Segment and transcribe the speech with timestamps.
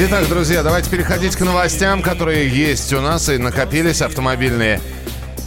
[0.00, 4.80] Итак, друзья, давайте переходить к новостям, которые есть у нас и накопились автомобильные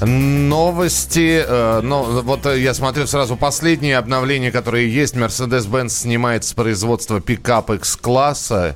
[0.02, 1.42] новости.
[1.48, 5.16] Э, но, вот я смотрю сразу последние обновления, которые есть.
[5.16, 8.76] Mercedes-Benz снимает с производства пикап X-класса.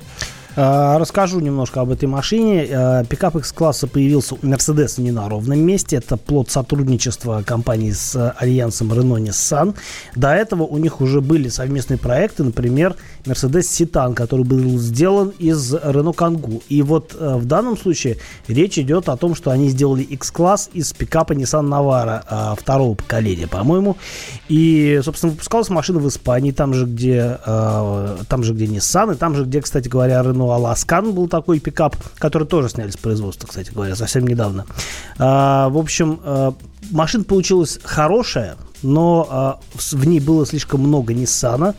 [0.56, 2.66] Э, расскажу немножко об этой машине.
[2.66, 5.96] Э, пикап X-класса появился у Mercedes не на ровном месте.
[5.96, 9.74] Это плод сотрудничества компании с альянсом Renault-Nissan.
[10.14, 12.96] До этого у них уже были совместные проекты, например,
[13.26, 16.62] Mercedes Citan, который был сделан из Renault Kangoo.
[16.70, 18.16] И вот э, в данном случае
[18.48, 23.98] речь идет о том, что они сделали X-класс из пикапа Nissan Navara второго поколения, по-моему.
[24.48, 29.34] И, собственно, выпускалась машина в Испании, там же, где, там же, где Nissan, и там
[29.34, 33.48] же, где, кстати говоря, Renault ну, Аласкан был такой пикап, который тоже сняли с производства,
[33.48, 34.64] кстати говоря, совсем недавно.
[35.18, 36.54] А, в общем, а,
[36.92, 41.74] машина получилась хорошая, но а, в ней было слишком много Ниссана.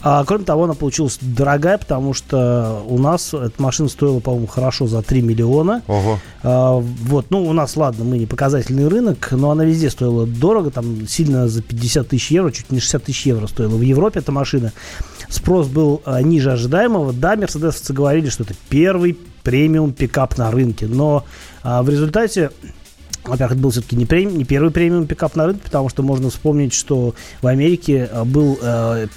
[0.00, 4.86] А, кроме того, она получилась дорогая, потому что у нас эта машина стоила, по-моему, хорошо
[4.86, 5.82] за 3 миллиона.
[5.86, 6.18] Ого.
[6.42, 10.70] А, вот, ну, у нас, ладно, мы не показательный рынок, но она везде стоила дорого,
[10.70, 13.76] там сильно за 50 тысяч евро, чуть не 60 тысяч евро стоила.
[13.76, 14.72] В Европе эта машина
[15.28, 17.12] спрос был а, ниже ожидаемого.
[17.12, 21.24] Да, мерседесовцы говорили, что это первый премиум пикап на рынке, но
[21.62, 22.50] а, в результате
[23.24, 24.36] во-первых, это был все-таки не, прем...
[24.36, 28.58] не первый премиум пикап на рынке, потому что можно вспомнить, что в Америке а, был
[28.62, 29.08] э,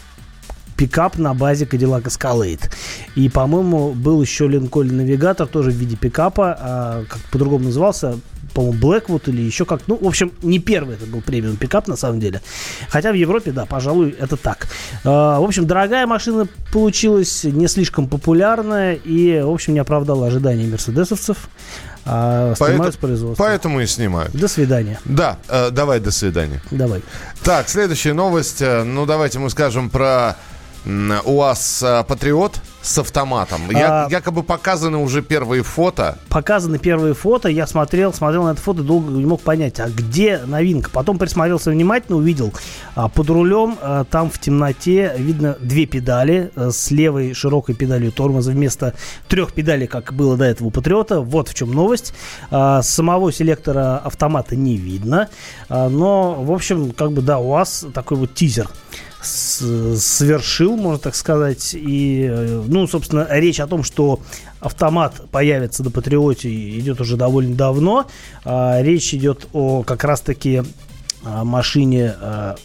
[0.76, 2.70] пикап на базе Cadillac Escalade.
[3.16, 8.20] И, по-моему, был еще Lincoln Navigator, тоже в виде пикапа, а, как по-другому назывался,
[8.54, 9.82] по-моему, Blackwood или еще как.
[9.88, 12.42] Ну, в общем, не первый это был премиум пикап на самом деле.
[12.90, 14.68] Хотя в Европе, да, пожалуй, это так.
[15.04, 20.68] А, в общем, дорогая машина получилась, не слишком популярная и, в общем, не оправдала ожидания
[20.68, 21.50] мерседесовцев.
[22.06, 24.34] А, снимают поэтому, с Поэтому и снимают.
[24.34, 25.00] До свидания.
[25.06, 26.62] Да, э, давай до свидания.
[26.72, 27.02] Давай.
[27.44, 28.62] Так, следующая новость.
[28.62, 30.36] Э, ну, давайте мы скажем про
[30.86, 33.62] УАЗ э, Патриот с автоматом.
[33.70, 36.18] Я, а, якобы показаны уже первые фото.
[36.30, 37.48] Показаны первые фото.
[37.50, 40.90] Я смотрел, смотрел на это фото, долго не мог понять, а где новинка.
[40.90, 42.54] Потом присмотрелся внимательно, увидел
[42.96, 48.12] а, под рулем, а, там в темноте видно две педали а, с левой широкой педалью
[48.12, 48.94] тормоза вместо
[49.28, 51.22] трех педалей, как было до этого у Патриота.
[51.22, 52.14] Вот в чем новость.
[52.50, 55.30] А, самого селектора автомата не видно.
[55.70, 58.70] А, но, в общем, как бы да, у вас такой вот тизер
[59.22, 61.74] совершил, можно так сказать.
[61.74, 64.20] И, э, ну, собственно, речь о том, что
[64.60, 68.08] автомат появится на Патриоте, идет уже довольно давно.
[68.46, 70.64] А, речь идет о как раз-таки
[71.24, 72.56] машине, о,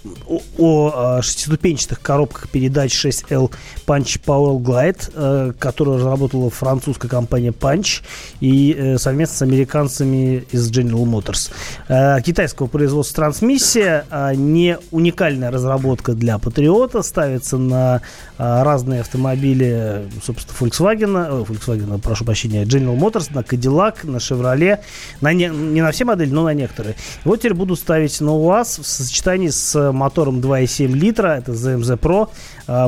[0.58, 3.52] о шестиступенчатых коробках передач 6L
[3.86, 8.02] Punch Power Glide, которую разработала французская компания Punch
[8.40, 12.22] и э, совместно с американцами из General Motors.
[12.22, 18.02] Китайского производства трансмиссия, не уникальная разработка для Патриота, ставится на
[18.38, 24.80] разные автомобили, собственно, Volkswagen, Volkswagen, прошу прощения, General Motors, на Cadillac, на Chevrolet,
[25.20, 26.94] на не, не на все модели, но на некоторые.
[27.24, 31.98] И вот теперь буду ставить на УАЗ в сочетании с мотором 2,7 литра, это ZMZ
[31.98, 32.28] Pro,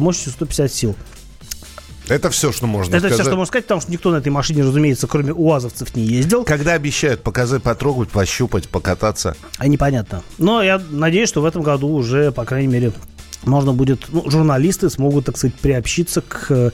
[0.00, 0.97] мощностью 150 сил.
[2.08, 3.14] Это все, что можно Это сказать.
[3.16, 6.42] все, что можно сказать, потому что никто на этой машине, разумеется, кроме УАЗовцев не ездил.
[6.44, 9.37] Когда обещают показать, потрогать, пощупать, покататься?
[9.58, 10.22] А непонятно.
[10.38, 12.92] Но я надеюсь, что в этом году уже, по крайней мере,
[13.44, 16.72] можно будет, ну, журналисты смогут, так сказать, приобщиться к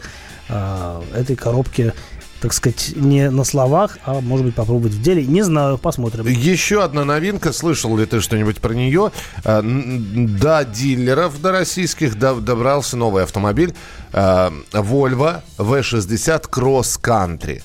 [0.48, 1.94] э, этой коробке
[2.44, 5.24] так сказать, не на словах, а может быть попробовать в деле.
[5.24, 6.26] Не знаю, посмотрим.
[6.26, 7.54] Еще одна новинка.
[7.54, 9.12] Слышал ли ты что-нибудь про нее?
[9.44, 13.72] Э, до дилеров, до российских добрался новый автомобиль
[14.12, 17.62] э, Volvo V60 Cross Country.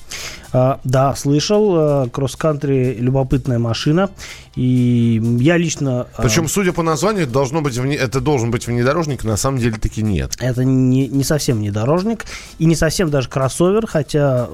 [0.52, 2.08] А, да, слышал.
[2.10, 4.10] Кросс-кантри любопытная машина.
[4.56, 6.08] И я лично...
[6.16, 10.02] А, Причем, судя по названию, должно быть, это должен быть внедорожник, на самом деле таки
[10.02, 10.32] нет.
[10.40, 12.26] Это не, не совсем внедорожник
[12.58, 14.48] и не совсем даже кроссовер, хотя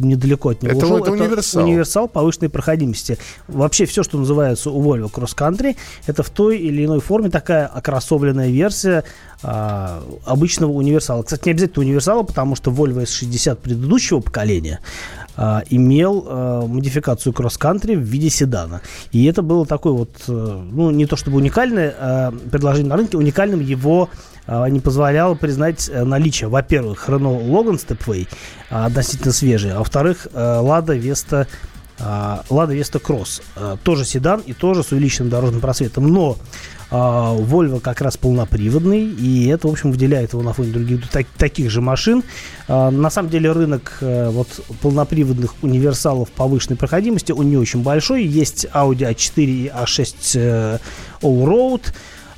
[0.00, 0.98] недалеко от него это, ушел.
[0.98, 1.64] Это универсал.
[1.64, 3.18] универсал повышенной проходимости.
[3.48, 5.76] Вообще все, что называется у Volvo Cross Country,
[6.06, 9.02] это в той или иной форме такая окроссовленная версия
[9.42, 11.24] а, обычного универсала.
[11.24, 14.78] Кстати, не обязательно универсала, потому что Volvo S60 предыдущего поколения
[15.36, 18.82] а, имел а, модификацию кросс-кантри в виде седана.
[19.12, 23.16] И это было такое вот, а, ну, не то чтобы уникальное а, предложение на рынке,
[23.16, 24.10] уникальным его
[24.46, 28.26] а, не позволяло признать э, наличие, во-первых, Renault Logan Stepway,
[28.70, 31.46] а, относительно свежий, а во-вторых, Lada Vesta
[31.98, 36.36] Lada Vesta Cross, тоже седан и тоже с увеличенным дорожным просветом, но
[36.94, 41.26] а, Volvo как раз полноприводный, и это, в общем, выделяет его на фоне других так,
[41.38, 42.22] таких же машин.
[42.68, 44.48] А, на самом деле рынок э, вот
[44.82, 48.24] полноприводных универсалов повышенной проходимости, он не очень большой.
[48.24, 50.80] Есть Audi A4 и A6
[51.22, 51.82] Allroad.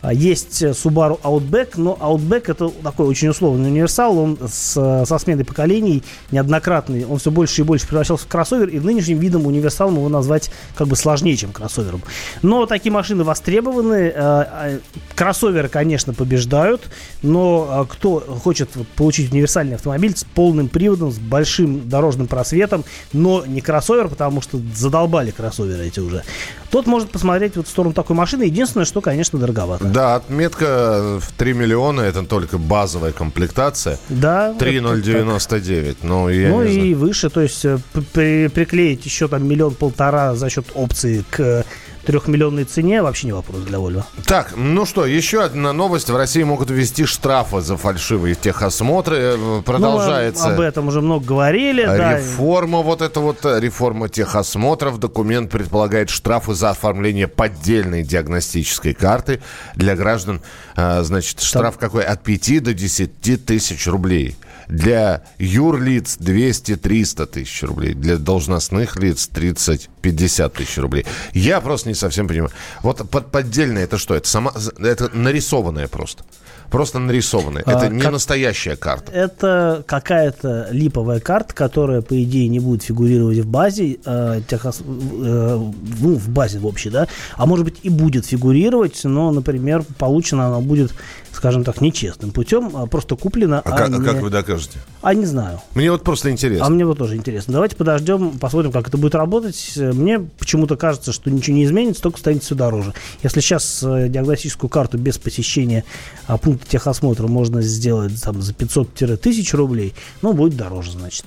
[0.05, 5.47] А, есть Subaru Outback, но Outback это такой очень условный универсал, он с, со сменой
[5.47, 10.11] поколений неоднократный, он все больше и больше превращался в кроссовер, и нынешним видом универсалом его
[10.11, 12.03] назвать как бы сложнее, чем кроссовером.
[12.43, 14.79] Но такие машины востребованы, а,
[15.15, 16.83] кроссоверы, конечно, побеждают,
[17.23, 22.85] но кто хочет получить универсальный автомобиль с полным приводом, с большим дорожным просветом,
[23.15, 26.25] но не кроссовер, потому что задолбали кроссоверы эти уже,
[26.71, 28.43] тот может посмотреть вот в сторону такой машины.
[28.43, 29.94] Единственное, что, конечно, дороговато.
[29.95, 33.97] Да, отметка в 3 миллиона, это только базовая комплектация.
[34.09, 34.53] Да.
[34.59, 35.99] 3,099.
[36.03, 37.79] Ну, я ну и выше, то есть э,
[38.13, 41.65] при, приклеить еще там миллион-полтора за счет опции к
[42.05, 44.05] трехмиллионной цене вообще не вопрос для Volvo.
[44.27, 46.11] Так, ну что, еще одна новость.
[46.11, 49.17] В России могут ввести штрафы за фальшивые техосмотры.
[49.19, 50.49] Э, продолжается.
[50.49, 51.83] Ну, об этом уже много говорили.
[51.83, 52.85] Реформа, да.
[52.85, 54.99] вот эта вот э, реформа техосмотров.
[54.99, 59.41] Документ предполагает штрафы за оформление поддельной диагностической карты
[59.75, 60.41] для граждан.
[60.77, 61.81] Э, значит, штраф Там...
[61.91, 62.05] какой?
[62.05, 64.37] От 5 до 10 тысяч рублей.
[64.69, 67.95] Для юрлиц 200-300 тысяч рублей.
[67.95, 71.07] Для должностных лиц 30-50 тысяч рублей.
[71.33, 72.51] Я просто не совсем понимаю.
[72.83, 74.15] Вот под, поддельное это что?
[74.15, 76.25] Это, сама, это нарисованное просто.
[76.71, 77.63] Просто нарисованная.
[77.63, 78.13] Это а, не как...
[78.13, 79.13] настоящая карта.
[79.13, 84.81] Это какая-то липовая карта, которая, по идее, не будет фигурировать в базе, э, техос...
[84.81, 87.07] э, ну, в базе в общей, да,
[87.37, 90.93] а может быть и будет фигурировать, но, например, получена она будет
[91.35, 93.61] скажем так, нечестным путем, а просто куплена.
[93.61, 94.05] А, а, как, не...
[94.05, 94.79] как вы докажете?
[95.03, 95.61] А не знаю.
[95.75, 96.67] Мне вот просто интересно.
[96.67, 97.55] А мне вот тоже интересно.
[97.55, 99.73] Давайте подождем, посмотрим, как это будет работать.
[99.77, 102.95] Мне почему-то кажется, что ничего не изменится, только станет все дороже.
[103.23, 105.85] Если сейчас э, диагностическую карту без посещения
[106.27, 111.25] а, пункта техосмотра можно сделать там, за 500-1000 рублей, ну, будет дороже, значит.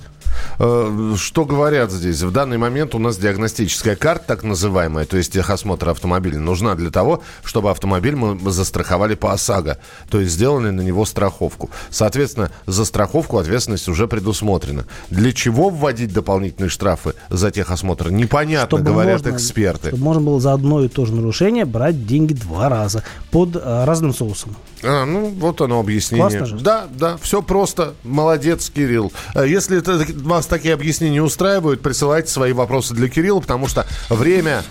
[0.58, 2.22] Э, что говорят здесь?
[2.22, 6.90] В данный момент у нас диагностическая карта, так называемая, то есть техосмотр автомобиля, нужна для
[6.90, 9.78] того, чтобы автомобиль мы застраховали по ОСАГО,
[10.10, 11.70] то есть сделали на него страховку.
[11.90, 14.84] Соответственно, за страховку ответственность уже предусмотрена.
[15.10, 18.10] Для чего вводить дополнительные штрафы за техосмотр?
[18.10, 19.88] Непонятно, чтобы говорят можно, эксперты.
[19.88, 23.84] Чтобы можно было за одно и то же нарушение брать деньги два раза под э,
[23.84, 24.56] разным соусом.
[24.82, 26.28] А, ну, вот оно объяснение.
[26.28, 26.56] Классно же.
[26.56, 27.94] Да, да, все просто.
[28.04, 29.12] Молодец, Кирилл.
[29.34, 34.62] Э, если это, вас такие объяснения устраивают, присылайте свои вопросы для Кирилла, потому что время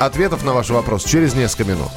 [0.00, 1.88] ответов на ваши вопросы через несколько минут.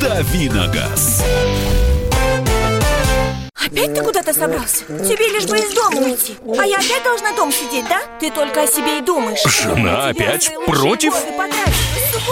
[0.00, 1.22] Давиногаз.
[3.54, 4.84] Опять ты куда-то собрался?
[4.86, 8.00] Тебе лишь бы из дома уйти А я опять должна дома сидеть, да?
[8.18, 11.14] Ты только о себе и думаешь Жена опять против?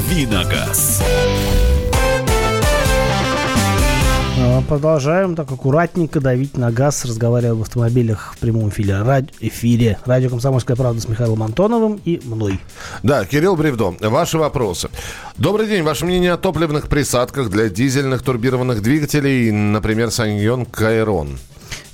[0.00, 1.02] Давиногаз.
[4.38, 9.98] А, продолжаем так аккуратненько давить на газ, разговаривая об автомобилях в прямом эфире, ради, эфире.
[10.06, 12.58] Радио «Комсомольская правда» с Михаилом Антоновым и мной.
[13.02, 14.88] Да, Кирилл Бревдо, ваши вопросы.
[15.36, 15.82] Добрый день.
[15.82, 21.38] Ваше мнение о топливных присадках для дизельных турбированных двигателей, например, Саньон Кайрон?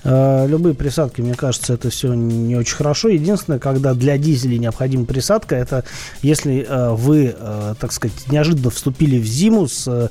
[0.09, 3.09] Э, любые присадки, мне кажется, это все не очень хорошо.
[3.09, 5.85] Единственное, когда для дизеля необходима присадка, это
[6.23, 10.11] если э, вы, э, так сказать, неожиданно вступили в зиму с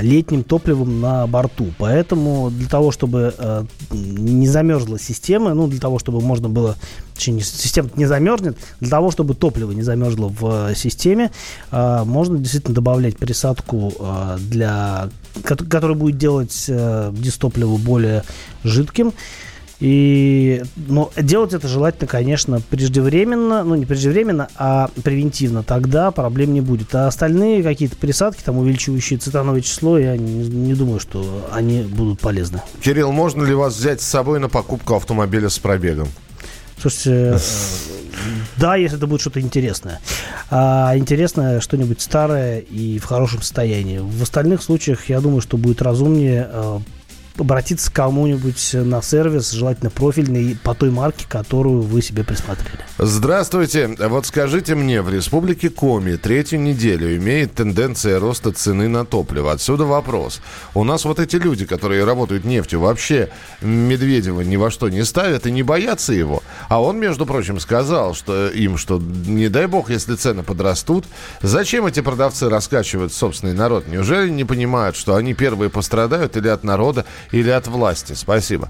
[0.00, 1.72] летним топливом на борту.
[1.78, 6.76] Поэтому для того, чтобы э, не замерзла система, ну, для того, чтобы можно было,
[7.14, 11.30] точнее, система не замерзнет, для того, чтобы топливо не замерзло в э, системе,
[11.70, 13.92] можно действительно добавлять присадку
[14.38, 15.08] для,
[15.42, 18.24] которая будет делать дистопливо более
[18.64, 19.12] жидким.
[19.82, 25.64] И, но делать это желательно, конечно, преждевременно, ну не преждевременно, а превентивно.
[25.64, 26.94] Тогда проблем не будет.
[26.94, 32.20] А остальные какие-то присадки, там увеличивающие цитановое число, я не, не думаю, что они будут
[32.20, 32.62] полезны.
[32.80, 36.06] Кирилл, можно ли вас взять с собой на покупку автомобиля с пробегом?
[36.80, 37.38] Слушайте, э,
[38.58, 40.00] да, если это будет что-то интересное.
[40.48, 43.98] А интересное что-нибудь старое и в хорошем состоянии.
[43.98, 46.78] В остальных случаях, я думаю, что будет разумнее э,
[47.38, 52.78] обратиться к кому-нибудь на сервис, желательно профильный, по той марке, которую вы себе присмотрели.
[52.98, 53.88] Здравствуйте.
[53.98, 59.52] Вот скажите мне, в Республике Коми третью неделю имеет тенденция роста цены на топливо.
[59.52, 60.40] Отсюда вопрос.
[60.74, 65.46] У нас вот эти люди, которые работают нефтью, вообще Медведева ни во что не ставят
[65.46, 66.42] и не боятся его.
[66.68, 71.06] А он, между прочим, сказал что им, что не дай бог, если цены подрастут,
[71.40, 73.88] зачем эти продавцы раскачивают собственный народ?
[73.88, 78.14] Неужели не понимают, что они первые пострадают или от народа, или от власти?
[78.14, 78.68] Спасибо.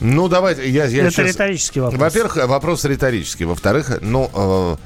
[0.00, 1.28] Ну, давайте, я, я Это сейчас...
[1.28, 2.00] риторический вопрос.
[2.00, 3.44] Во-первых, вопрос риторический.
[3.44, 4.76] Во-вторых, ну, э,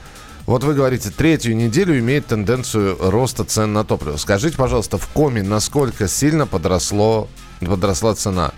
[0.46, 4.16] вот вы говорите, третью неделю имеет тенденцию роста цен на топливо.
[4.16, 7.28] Скажите, пожалуйста, в коме насколько сильно подросло,
[7.60, 8.52] подросла цена?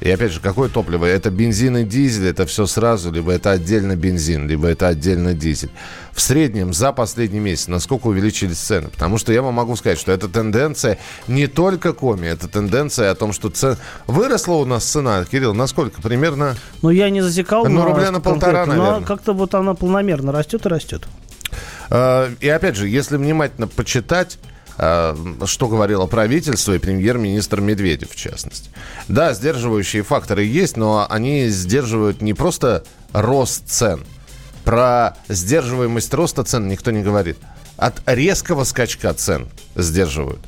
[0.00, 1.04] И опять же, какое топливо?
[1.04, 5.70] Это бензин и дизель, это все сразу, либо это отдельно бензин, либо это отдельно дизель.
[6.12, 8.88] В среднем за последний месяц насколько увеличились цены?
[8.88, 13.14] Потому что я вам могу сказать, что это тенденция не только коми, это тенденция о
[13.14, 13.76] том, что цен...
[14.06, 16.00] выросла у нас цена, Кирилл, насколько?
[16.00, 16.56] Примерно...
[16.82, 17.66] Ну, я не засекал.
[17.66, 19.06] Ну, рубля на полтора, конкретно, но наверное.
[19.06, 21.02] как-то вот она планомерно растет и растет.
[21.90, 24.38] Э, И опять же, если внимательно почитать,
[24.80, 28.70] что говорило правительство и премьер-министр Медведев, в частности.
[29.08, 34.00] Да, сдерживающие факторы есть, но они сдерживают не просто рост цен.
[34.64, 37.36] Про сдерживаемость роста цен никто не говорит.
[37.76, 40.40] От резкого скачка цен сдерживают.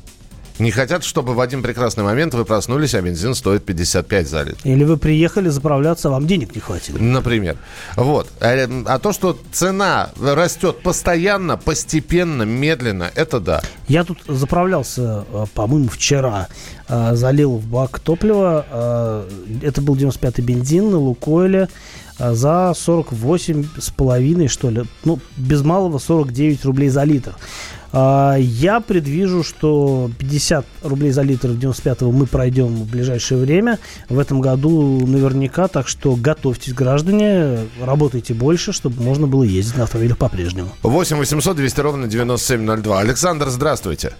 [0.59, 4.59] Не хотят, чтобы в один прекрасный момент вы проснулись, а бензин стоит 55 за литр.
[4.63, 6.97] Или вы приехали заправляться, а вам денег не хватило.
[6.99, 7.57] Например.
[7.95, 8.29] Вот.
[8.39, 13.61] А, а то, что цена растет постоянно, постепенно, медленно, это да.
[13.87, 16.47] Я тут заправлялся, э, по-моему, вчера.
[16.87, 18.65] Э, Залил в бак топлива.
[18.69, 19.29] э,
[19.63, 21.67] Это был 95-й бензин на Лукойле
[22.19, 24.83] э, за 48 с половиной, что ли.
[25.03, 27.33] Ну, без малого 49 рублей за литр.
[27.93, 33.77] А, Я предвижу, что 50 рублей за литр в 95-го мы пройдем в ближайшее время.
[34.09, 39.83] В этом году наверняка, так что готовьтесь, граждане, работайте больше, чтобы можно было ездить на
[39.83, 40.69] автомобилях по-прежнему.
[40.81, 42.99] 8 800 200 ровно 9702.
[42.99, 44.13] Александр, здравствуйте.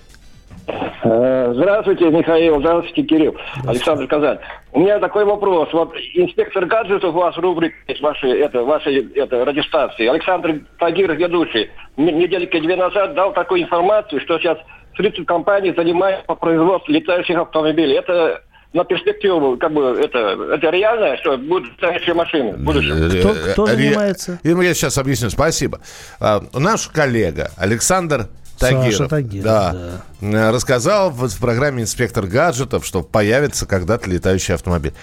[1.04, 2.60] Э, Здравствуйте, Михаил.
[2.60, 3.36] Здравствуйте, Кирилл.
[3.66, 4.40] Александр Казань.
[4.72, 5.70] У меня такой вопрос.
[5.74, 10.08] Вот инспектор гаджетов у вас в рубрике есть вашей, это, вашей это, радиостанции.
[10.08, 14.58] Александр Тагиров, ведущий, недельки две назад дал такую информацию, что сейчас
[14.98, 17.96] 30 компаний занимаются по производству летающих автомобилей.
[17.96, 18.42] Это
[18.74, 23.20] на перспективу, как бы, это, это реально, что будут летающие машины в будущем?
[23.20, 24.40] Кто- кто Ре- занимается?
[24.44, 25.30] И Я сейчас объясню.
[25.30, 25.80] Спасибо.
[26.20, 29.76] А, Наш коллега Александр Тагиров, Саша Тагиров, да,
[30.22, 34.94] э, рассказал в, в программе «Инспектор гаджетов», что появится когда-то летающий автомобиль.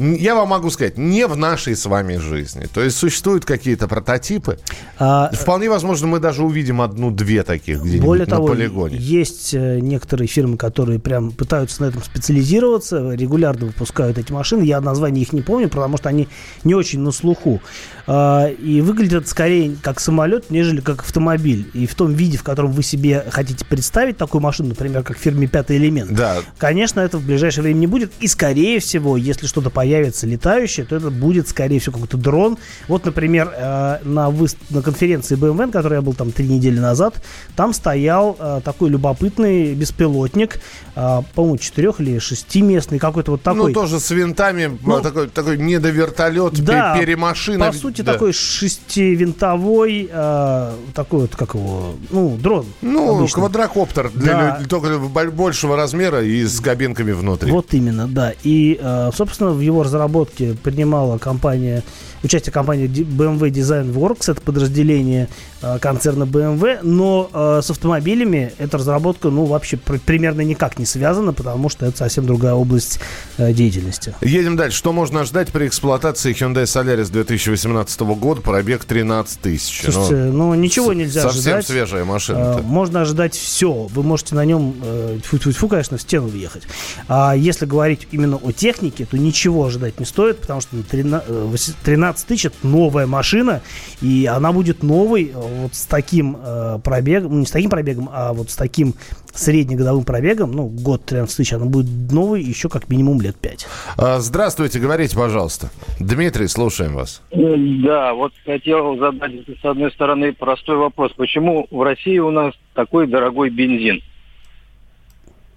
[0.00, 2.66] Я вам могу сказать, не в нашей с вами жизни.
[2.72, 4.58] То есть существуют какие-то прототипы.
[4.98, 8.96] А, Вполне возможно, мы даже увидим одну-две таких где-нибудь Более на того, полигоне.
[8.96, 14.62] есть э, некоторые фирмы, которые прям пытаются на этом специализироваться, регулярно выпускают эти машины.
[14.62, 16.28] Я название их не помню, потому что они
[16.64, 17.60] не очень на слуху.
[18.06, 21.68] А, И выглядит это скорее как самолет, нежели как автомобиль.
[21.74, 25.20] И в том виде, в котором вы себе хотите представить такую машину, например, как в
[25.20, 26.38] фирме «Пятый элемент», Да.
[26.56, 28.12] Конечно, это в ближайшее время не будет.
[28.20, 29.89] И, скорее всего, если что-то появится
[30.26, 32.58] летающее, то это будет, скорее всего, какой-то дрон.
[32.88, 36.78] Вот, например, э, на, выс- на конференции BMW, на которой я был там три недели
[36.78, 37.22] назад,
[37.56, 40.60] там стоял э, такой любопытный беспилотник,
[40.96, 43.68] э, по-моему, четырех или шестиместный, какой-то вот такой.
[43.68, 47.66] Ну, тоже с винтами, Ну, такой, такой недовертолет, Да, пе- перемашина.
[47.66, 48.12] По сути, Да.
[48.14, 52.66] такой шестивинтовой, э, такой вот, как его, ну, дрон.
[52.82, 53.34] Ну, обычный.
[53.40, 54.58] квадрокоптер, для Да.
[54.60, 57.50] лю- только бо- большего размера и с кабинками внутри.
[57.50, 58.32] Вот именно, да.
[58.42, 61.82] И, э, собственно, в его разработке принимала компания,
[62.22, 65.28] участие компании BMW Design Works, это подразделение
[65.62, 70.84] э, концерна BMW, но э, с автомобилями эта разработка, ну, вообще пр- примерно никак не
[70.86, 73.00] связана, потому что это совсем другая область
[73.38, 74.14] э, деятельности.
[74.20, 74.76] Едем дальше.
[74.78, 78.40] Что можно ждать при эксплуатации Hyundai Solaris 2018 года?
[78.42, 79.82] Пробег 13 тысяч.
[79.84, 81.66] Слушайте, ну, ничего с- нельзя Совсем ожидать.
[81.66, 82.60] свежая Э, машина.
[82.62, 83.72] Можно ожидать все.
[83.72, 84.74] Вы можете на нем,
[85.22, 86.62] тьфу-тьфу-тьфу, конечно, в стену въехать.
[87.08, 91.44] А если говорить именно о технике, то ничего ожидать не стоит, потому что 13, э,
[91.44, 93.60] 8 13 тысяч это новая машина,
[94.00, 98.08] и она будет новой э, вот с таким э, пробегом, ну, не с таким пробегом,
[98.12, 98.94] а вот с таким
[99.34, 103.66] среднегодовым пробегом, ну, год 13 тысяч, она будет новой еще как минимум лет 5.
[103.96, 105.70] А, Здравствуйте, говорите, пожалуйста.
[105.98, 107.22] Дмитрий, слушаем вас.
[107.30, 111.12] Э, Да, вот хотел задать с одной стороны простой вопрос.
[111.16, 114.02] Почему в России у нас такой дорогой бензин?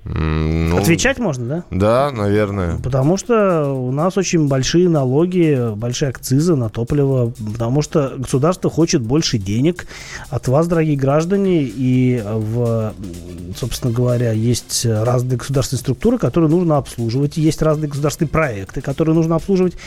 [0.06, 1.64] Ну, Отвечать можно, да?
[1.72, 2.78] Да, наверное.
[2.80, 9.02] Потому что у нас очень большие налоги, большие акцизы на топливо, потому что государство хочет
[9.02, 9.88] больше денег
[10.30, 12.94] от вас, дорогие граждане, и в,
[13.56, 19.36] собственно говоря, есть разные государственные структуры, которые нужно обслуживать, есть разные государственные проекты, которые нужно
[19.36, 19.78] обслуживать,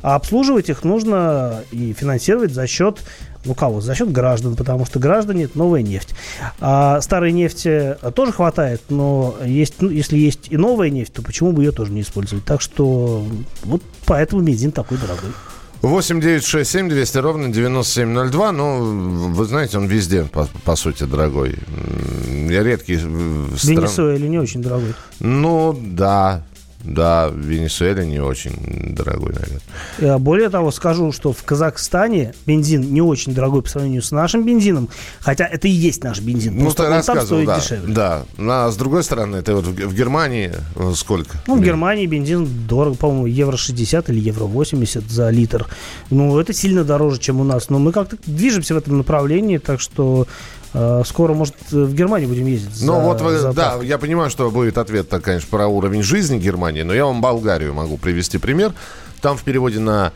[0.00, 3.00] а обслуживать их нужно и финансировать за счет
[3.46, 3.80] ну кого?
[3.80, 6.14] За счет граждан, потому что граждане это новая нефть.
[6.60, 11.52] А старой нефти тоже хватает, но есть, ну, если есть и новая нефть, то почему
[11.52, 12.44] бы ее тоже не использовать?
[12.44, 13.24] Так что
[13.64, 15.30] вот поэтому бензин такой дорогой.
[15.82, 18.52] 8 9 6 7 200 ровно 9702.
[18.52, 21.56] Ну, вы знаете, он везде, по, по сути, дорогой.
[22.48, 22.96] Я редкий...
[22.96, 24.94] В Венесуэле не очень дорогой.
[25.20, 26.42] Ну, да.
[26.86, 30.18] Да, в Венесуэле не очень дорогой, наверное.
[30.18, 34.88] Более того, скажу, что в Казахстане бензин не очень дорогой по сравнению с нашим бензином,
[35.20, 36.56] хотя это и есть наш бензин.
[36.56, 37.92] Ну, ты рассказывал, да, дешевле.
[37.92, 41.38] Да, а с другой стороны, это вот в, Германии э, сколько?
[41.46, 45.66] Ну, в Германии бензин дорого, по-моему, евро 60 или евро 80 за литр.
[46.10, 47.68] Ну, это сильно дороже, чем у нас.
[47.68, 50.26] Но мы как-то движемся в этом направлении, так что Э,
[51.04, 52.82] скоро, может, в Германию будем ездить.
[52.82, 56.38] Ну, вот вы, за да, я понимаю, что будет ответ, так, конечно, про уровень жизни
[56.38, 58.72] Германии, но я вам Болгарию могу привести пример.
[59.20, 60.12] Там в переводе на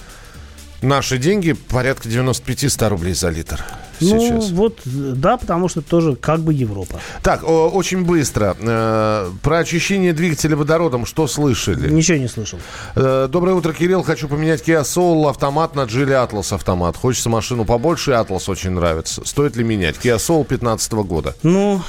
[0.82, 3.64] наши деньги порядка 95-100 рублей за литр
[4.00, 4.50] сейчас.
[4.50, 7.00] Ну, вот, да, потому что тоже как бы Европа.
[7.22, 8.56] Так, о, очень быстро.
[8.60, 11.90] Э, про очищение двигателя водородом что слышали?
[11.90, 12.58] Ничего не слышал.
[12.94, 14.02] Э, доброе утро, Кирилл.
[14.02, 16.96] Хочу поменять Kia Soul автомат на Geely Atlas автомат.
[16.96, 19.22] Хочется машину побольше, Atlas очень нравится.
[19.24, 19.96] Стоит ли менять?
[19.96, 21.34] Kia Soul 15 года.
[21.42, 21.80] Ну,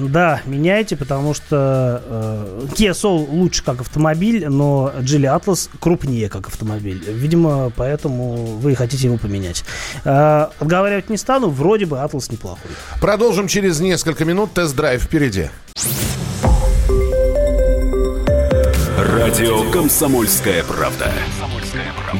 [0.00, 6.48] да, меняйте, потому что э, Kia Soul лучше как автомобиль, но Geely Atlas крупнее как
[6.48, 7.02] автомобиль.
[7.06, 9.64] Видимо, поэтому вы хотите его поменять.
[10.04, 12.70] Э, отговаривать не стану, ну, вроде бы Атлас неплохой.
[13.00, 14.52] Продолжим через несколько минут.
[14.52, 15.48] Тест-драйв впереди.
[18.98, 21.10] Радио «Комсомольская правда».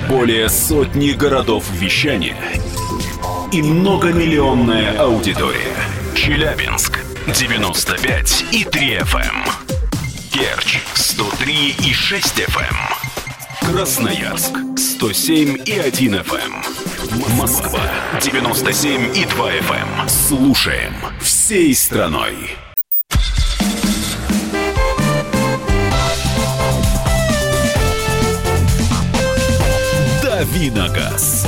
[0.08, 2.36] Более сотни городов вещания
[3.52, 5.76] и многомиллионная аудитория.
[6.14, 9.50] Челябинск 95 и 3 FM.
[10.30, 12.60] Керчь 103 и 6 FM.
[12.60, 13.72] Эм.
[13.72, 16.97] Красноярск 107 и 1 FM.
[17.10, 17.80] Москва
[18.20, 20.02] 97 и 2 FM.
[20.02, 20.08] Эм.
[20.08, 22.34] Слушаем всей страной.
[30.22, 31.46] Давиногаз.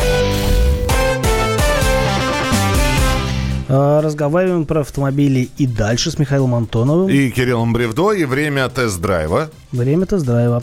[3.68, 7.08] А, разговариваем про автомобили и дальше с Михаилом Антоновым.
[7.10, 8.12] И Кириллом Бревдо.
[8.12, 9.50] И время тест-драйва.
[9.72, 10.62] Время тест-драйва.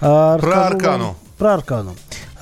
[0.00, 1.04] А, про Аркану.
[1.06, 1.94] Вам, про Аркану.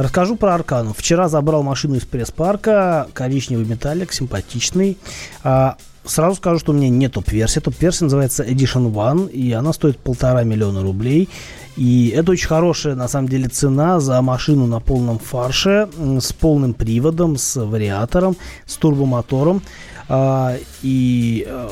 [0.02, 0.92] Расскажу про Аркану.
[0.92, 4.98] Вчера забрал машину из пресс-парка, коричневый металлик, симпатичный.
[5.44, 7.60] А, сразу скажу, что у меня не топ-версия.
[7.60, 11.28] Топ-версия называется Edition One, и она стоит полтора миллиона рублей.
[11.76, 16.74] И это очень хорошая, на самом деле, цена за машину на полном фарше, с полным
[16.74, 19.62] приводом, с вариатором, с турбомотором.
[20.08, 21.68] А, и э,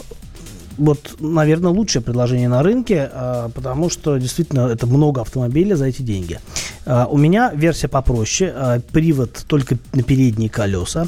[0.81, 6.01] вот, наверное, лучшее предложение на рынке, а, потому что действительно это много автомобилей за эти
[6.01, 6.41] деньги.
[6.87, 11.07] А, у меня версия попроще, а, привод только на передние колеса.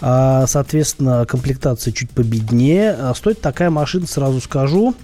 [0.00, 2.96] Соответственно, комплектация чуть победнее.
[3.14, 4.94] Стоит такая машина, сразу скажу,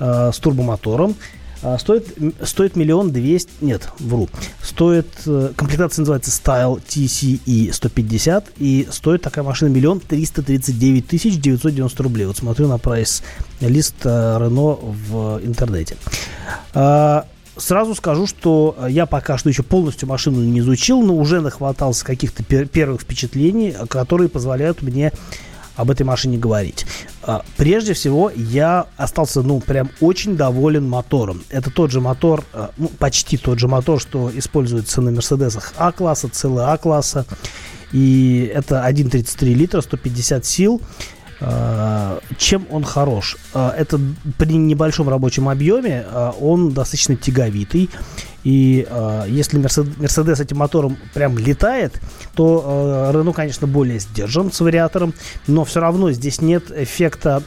[0.00, 1.14] с турбомотором.
[1.62, 2.08] А, стоит,
[2.42, 3.50] стоит миллион двести...
[3.60, 4.28] Нет, вру.
[4.62, 5.06] Стоит...
[5.26, 8.52] Э, комплектация называется Style TCE 150.
[8.58, 12.26] И стоит такая машина миллион триста тридцать девять тысяч девятьсот девяносто рублей.
[12.26, 15.96] Вот смотрю на прайс-лист Рено в интернете.
[16.74, 22.04] А, сразу скажу, что я пока что еще полностью машину не изучил, но уже нахватался
[22.04, 25.12] каких-то пер- первых впечатлений, которые позволяют мне
[25.76, 26.86] об этой машине говорить.
[27.22, 31.42] А, прежде всего, я остался, ну, прям очень доволен мотором.
[31.50, 36.28] Это тот же мотор, а, ну, почти тот же мотор, что используется на Мерседесах А-класса,
[36.28, 37.26] целый А-класса.
[37.92, 40.80] И это 1,33 литра, 150 сил.
[41.44, 43.36] А, чем он хорош?
[43.52, 43.98] Это
[44.38, 46.04] при небольшом рабочем объеме
[46.40, 47.90] он достаточно тяговитый.
[48.44, 52.00] И э, если Мерседес этим мотором прям летает,
[52.34, 55.14] то э, Рено, конечно, более сдержан с вариатором,
[55.46, 57.42] но все равно здесь нет эффекта,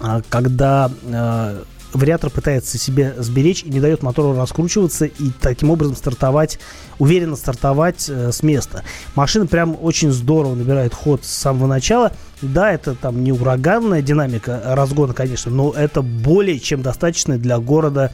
[0.00, 5.96] э, когда э, вариатор пытается себе сберечь и не дает мотору раскручиваться и таким образом
[5.96, 6.58] стартовать,
[6.98, 8.84] уверенно стартовать э, с места.
[9.14, 12.12] Машина прям очень здорово набирает ход с самого начала.
[12.40, 18.12] Да, это там не ураганная динамика разгона, конечно, но это более чем достаточно для города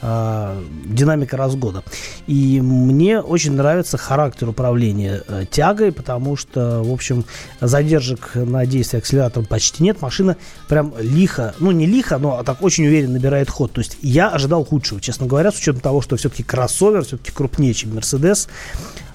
[0.00, 1.82] э, динамика разгода.
[2.26, 7.24] И мне очень нравится характер управления э, тягой, потому что, в общем,
[7.60, 10.00] задержек на действие акселератором почти нет.
[10.02, 10.36] Машина
[10.68, 13.72] прям лихо, ну не лихо, но так очень уверенно набирает ход.
[13.72, 17.74] То есть я ожидал худшего, честно говоря, с учетом того, что все-таки кроссовер все-таки крупнее,
[17.74, 18.48] чем Мерседес.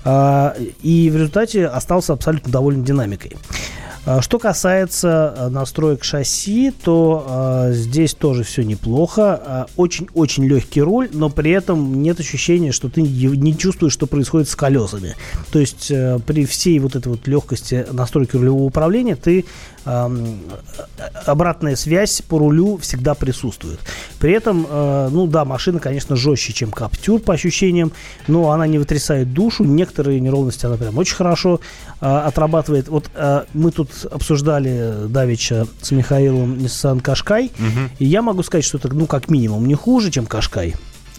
[0.06, 3.38] Э, и в результате остался абсолютно доволен динамикой.
[4.06, 7.26] А, что касается а, настроек шасси, то
[7.70, 9.68] э, здесь тоже все неплохо.
[9.78, 14.56] Очень-очень легкий руль, но при этом нет ощущения, что ты не чувствуешь, что происходит с
[14.56, 15.16] колесами.
[15.52, 19.46] То есть э, при всей вот этой вот легкости настройки рулевого управления ты
[19.86, 23.80] обратная связь по рулю всегда присутствует.
[24.20, 27.92] При этом, э, ну да, машина, конечно, жестче, чем Каптюр по ощущениям,
[28.28, 29.64] но она не вытрясает душу.
[29.64, 31.60] Некоторые неровности она прям очень хорошо
[32.00, 32.88] э, отрабатывает.
[32.88, 37.90] Вот э, мы тут обсуждали Давича с Михаилом Nissan Кашкай, угу.
[38.00, 40.76] и я могу сказать, что это, ну, как минимум, не хуже, чем Кашкай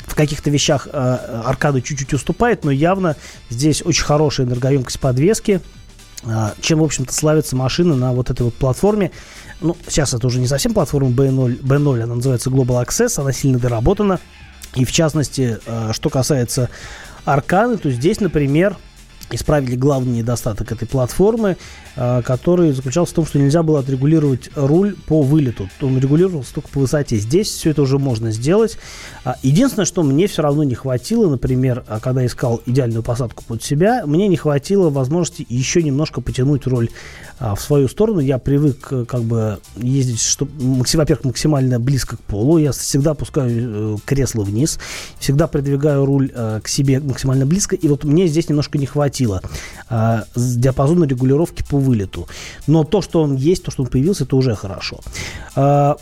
[0.06, 3.16] в каких-то вещах э, аркада чуть-чуть уступает, но явно
[3.50, 5.60] здесь очень хорошая энергоемкость подвески.
[6.26, 9.10] А, чем, в общем-то, славится машина на вот этой вот платформе.
[9.60, 13.58] Ну, сейчас это уже не совсем платформа B0, B0 она называется Global Access, она сильно
[13.58, 14.20] доработана.
[14.74, 16.70] И в частности, а, что касается
[17.24, 18.76] Арканы, то здесь, например,
[19.30, 21.56] исправили главный недостаток этой платформы,
[21.96, 25.68] а, который заключался в том, что нельзя было отрегулировать руль по вылету.
[25.80, 27.16] Он регулировался только по высоте.
[27.16, 28.78] Здесь все это уже можно сделать.
[29.24, 33.62] А, единственное, что мне все равно не хватило, например, а, когда искал идеальную посадку под
[33.62, 36.90] себя, мне не хватило возможности еще немножко потянуть руль
[37.40, 38.20] в свою сторону.
[38.20, 42.58] Я привык э, как бы ездить, что, во-первых, максимально близко к полу.
[42.58, 44.78] Я всегда опускаю э, кресло вниз,
[45.18, 47.74] всегда придвигаю руль э, к себе максимально близко.
[47.74, 52.28] И вот мне здесь немножко не хватило диапазона регулировки по вылету.
[52.66, 55.00] Но то, что он есть, то, что он появился, это уже хорошо.
[55.56, 55.96] А,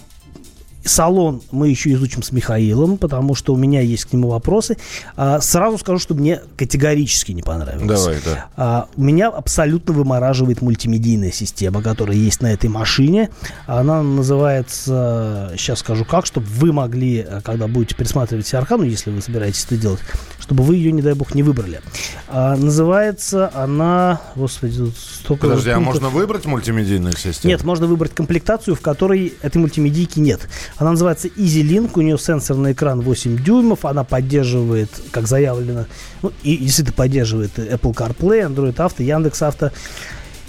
[0.85, 4.77] Салон мы еще изучим с Михаилом, потому что у меня есть к нему вопросы.
[5.17, 7.87] А, сразу скажу, что мне категорически не понравилось.
[7.87, 8.47] Давай, да.
[8.57, 13.31] А, меня абсолютно вымораживает мультимедийная система, которая есть на этой машине.
[13.67, 19.65] Она называется, сейчас скажу как, чтобы вы могли, когда будете пересматривать Архану, если вы собираетесь
[19.65, 20.01] это делать,
[20.43, 21.81] чтобы вы ее, не дай бог, не выбрали.
[22.29, 24.21] А, называется она...
[24.35, 25.47] Господи, тут столько...
[25.47, 27.51] Подожди, а можно выбрать мультимедийную систему?
[27.51, 30.49] Нет, можно выбрать комплектацию, в которой этой мультимедийки нет.
[30.79, 35.87] Она называется EasyLink, у нее сенсорный экран 8 дюймов, она поддерживает, как заявлено,
[36.23, 39.71] ну, и действительно поддерживает Apple CarPlay, Android Auto, Яндекс Авто.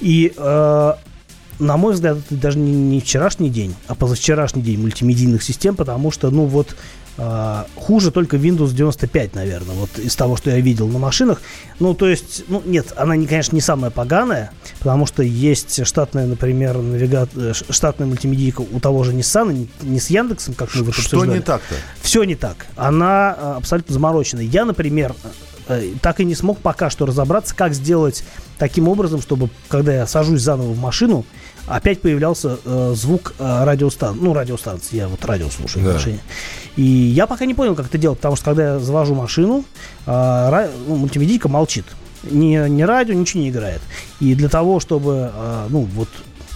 [0.02, 0.94] И э,
[1.60, 6.12] на мой взгляд, это даже не, не вчерашний день, а позавчерашний день мультимедийных систем, потому
[6.12, 6.76] что, ну вот,
[7.16, 11.42] хуже только Windows 95, наверное, вот из того, что я видел на машинах.
[11.80, 16.26] Ну, то есть, ну, нет, она, не, конечно, не самая поганая, потому что есть штатная,
[16.26, 17.30] например, навигат...
[17.36, 21.26] Э, штатная мультимедийка у того же Nissan, не, не с Яндексом, как мы вот Что
[21.26, 21.76] не так-то?
[22.02, 22.66] Все не так.
[22.76, 24.40] Она uh, абсолютно заморочена.
[24.40, 25.14] Я, например,
[25.68, 28.24] uh, так и не смог пока что разобраться, как сделать
[28.58, 31.26] таким образом, чтобы, когда я сажусь заново в машину,
[31.68, 35.92] опять появлялся э, звук э, радиостан, ну, радиостанции, я вот радио слушаю да.
[35.92, 36.20] в машине.
[36.76, 39.64] И я пока не понял, как это делать, потому что когда я завожу машину,
[40.06, 41.86] э, ра, ну, мультимедийка молчит.
[42.24, 43.82] Ни, ни радио, ничего не играет.
[44.20, 46.10] И для того, чтобы, э, ну, вот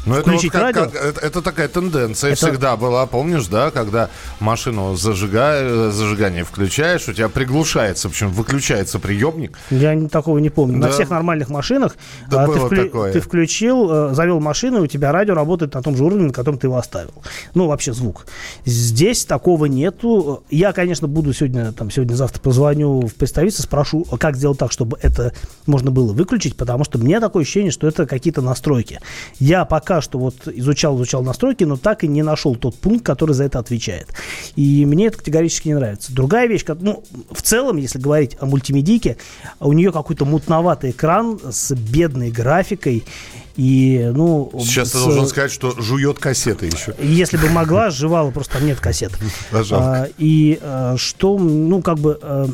[0.08, 1.00] но ну, включить это вот как, радио.
[1.12, 2.48] Как, это, такая тенденция это...
[2.48, 5.91] всегда была, помнишь, да, когда машину зажига...
[5.91, 9.58] зажигание включаешь, у тебя приглушается, причем выключается приемник.
[9.70, 10.80] Я такого не помню.
[10.80, 10.88] Да.
[10.88, 11.98] На всех нормальных машинах
[12.30, 12.86] да а, ты, вклю...
[12.86, 13.13] такое.
[13.13, 16.34] ты включил, э, завел машину, и у тебя радио работает на том же уровне, на
[16.34, 17.13] котором ты его оставил.
[17.54, 18.28] Ну, вообще звук.
[18.65, 20.43] Здесь такого нету.
[20.50, 25.34] Я, конечно, буду сегодня, там, сегодня-завтра позвоню в представительство, спрошу, как сделать так, чтобы это
[25.65, 29.00] можно было выключить, потому что мне такое ощущение, что это какие-то настройки.
[29.39, 33.33] Я пока что вот изучал, изучал настройки, но так и не нашел тот пункт, который
[33.33, 34.07] за это отвечает.
[34.55, 36.13] И мне это категорически не нравится.
[36.13, 39.17] Другая вещь, ну, в целом, если говорить о мультимедийке,
[39.60, 43.03] у нее какой-то мутноватый экран с бедной графикой.
[43.55, 44.91] И, ну, Сейчас с...
[44.91, 46.93] ты должен сказать, что жует кассеты еще.
[47.01, 49.12] Если бы могла, сживала, просто там нет кассет.
[49.71, 52.47] А, и а, что, ну, как бы, а,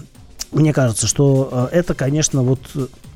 [0.51, 2.60] мне кажется, что а, это, конечно, вот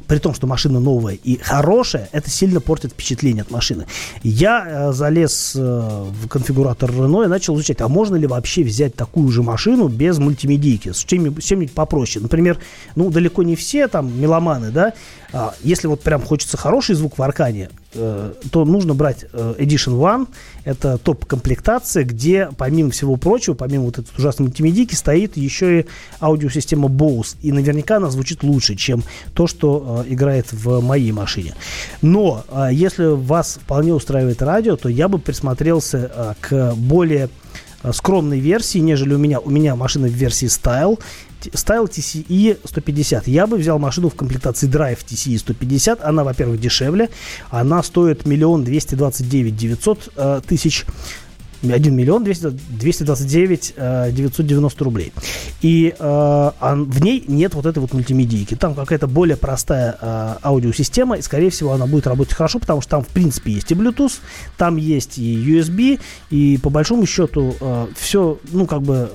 [0.08, 3.86] при том, что машина новая и хорошая, это сильно портит впечатление от машины.
[4.24, 8.96] Я э, залез э, в конфигуратор Renault и начал изучать, а можно ли вообще взять
[8.96, 12.22] такую же машину без мультимедийки, с чем-нибудь, чем попроще.
[12.22, 12.58] Например,
[12.96, 14.94] ну, далеко не все там меломаны, да,
[15.34, 20.00] а, если вот прям хочется хороший звук в Аркане, э, то нужно брать э, Edition
[20.00, 20.28] One.
[20.64, 25.86] Это топ-комплектация, где, помимо всего прочего, помимо вот этой ужасной мультимедийки, стоит еще и
[26.22, 27.36] аудиосистема Bose.
[27.42, 31.56] И наверняка она звучит лучше, чем то, что э, играет в моей машине.
[32.02, 37.30] Но если вас вполне устраивает радио, то я бы присмотрелся к более
[37.92, 39.40] скромной версии, нежели у меня.
[39.40, 41.00] У меня машина в версии Style.
[41.46, 43.28] Style TCE 150.
[43.28, 46.04] Я бы взял машину в комплектации Drive TCE 150.
[46.04, 47.10] Она, во-первых, дешевле.
[47.50, 50.86] Она стоит миллион двести двадцать девять девятьсот э, тысяч
[51.64, 55.14] 1 миллион 200, 229 э, 990 рублей.
[55.62, 58.56] И э, в ней нет вот этой вот мультимедийки.
[58.56, 62.92] Там какая-то более простая э, аудиосистема, и, скорее всего, она будет работать хорошо, потому что
[62.92, 64.20] там, в принципе, есть и Bluetooth,
[64.58, 69.12] там есть и USB, и, по большому счету, э, все, ну, как бы,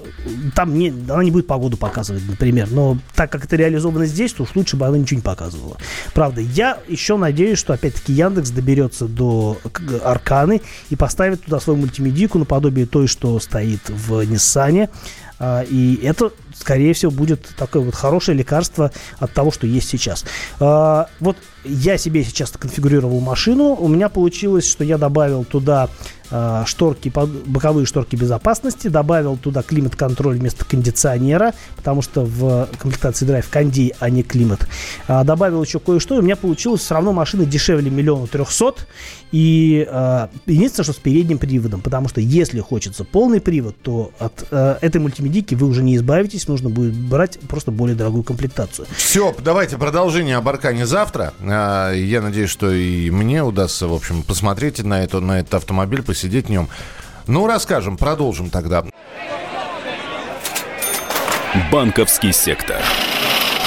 [0.54, 4.42] там не, она не будет погоду показывать, например, но так как это реализовано здесь, то
[4.42, 5.76] уж лучше бы она ничего не показывала.
[6.14, 9.58] Правда, я еще надеюсь, что, опять-таки, Яндекс доберется до
[10.04, 14.88] Арканы и поставит туда свою мультимедийку, мультимедийку наподобие той, что стоит в Ниссане.
[15.38, 20.24] А, и это, скорее всего, будет такое вот хорошее лекарство от того, что есть сейчас.
[20.60, 23.74] А, вот я себе сейчас конфигурировал машину.
[23.74, 25.88] У меня получилось, что я добавил туда
[26.32, 27.12] э, шторки,
[27.46, 34.10] боковые шторки безопасности, добавил туда климат-контроль вместо кондиционера, потому что в комплектации драйв кондей, а
[34.10, 34.66] не климат.
[35.06, 38.86] А, добавил еще кое-что, и у меня получилось все равно машина дешевле миллиона трехсот.
[39.32, 44.46] И э, единственное, что с передним приводом, потому что если хочется полный привод, то от
[44.50, 48.86] э, этой мультимедийки вы уже не избавитесь, нужно будет брать просто более дорогую комплектацию.
[48.94, 51.32] Все, давайте продолжение об Аркане завтра.
[51.40, 56.02] А, я надеюсь, что и мне удастся, в общем, посмотреть на, это, на этот автомобиль,
[56.22, 56.68] посидеть в нем.
[57.26, 58.84] Ну, расскажем, продолжим тогда.
[61.72, 62.80] Банковский сектор.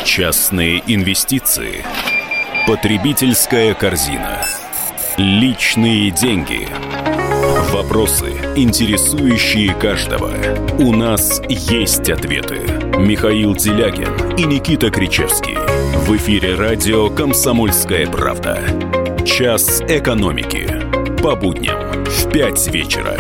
[0.06, 1.84] Частные инвестиции.
[2.66, 4.42] Потребительская корзина.
[5.18, 6.68] Личные деньги.
[7.72, 10.32] Вопросы, интересующие каждого.
[10.80, 12.62] У нас есть ответы.
[12.98, 15.58] Михаил Делягин и Никита Кричевский.
[16.06, 18.62] В эфире радио «Комсомольская правда».
[19.26, 20.95] Час экономики.
[21.26, 23.18] По будням в 5 вечера.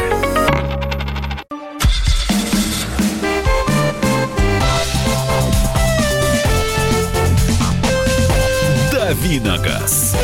[8.91, 10.15] Давиногаз.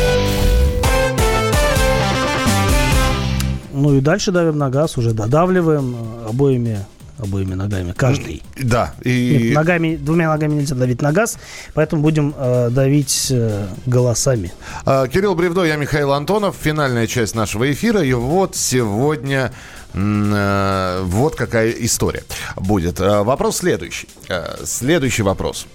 [3.72, 6.86] Ну и дальше давим на газ, уже додавливаем э, обоими
[7.22, 8.42] обоими ногами, каждый.
[8.56, 8.94] Да.
[9.02, 9.44] И...
[9.44, 11.38] Нет, ногами, двумя ногами нельзя давить на газ,
[11.74, 14.52] поэтому будем э, давить э, голосами.
[14.84, 16.56] А, Кирилл Бревдо, я Михаил Антонов.
[16.60, 18.02] Финальная часть нашего эфира.
[18.02, 19.52] И вот сегодня
[19.94, 22.24] э, вот какая история
[22.56, 23.00] будет.
[23.00, 24.08] Э, вопрос следующий.
[24.28, 25.66] Э, следующий вопрос.